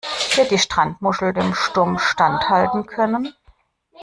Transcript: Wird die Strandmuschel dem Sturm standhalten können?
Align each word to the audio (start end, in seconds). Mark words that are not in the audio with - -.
Wird 0.33 0.49
die 0.49 0.57
Strandmuschel 0.57 1.31
dem 1.31 1.53
Sturm 1.53 1.99
standhalten 1.99 2.87
können? 2.87 3.35